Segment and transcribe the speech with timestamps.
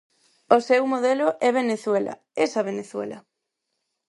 [0.55, 2.13] O seu modelo é Venezuela,
[2.45, 3.17] esa Venezuela.